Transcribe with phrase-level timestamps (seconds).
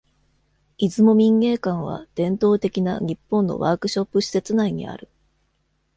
[0.79, 5.07] 出雲民芸館は、伝統的な日本のワークショップ施設内にある。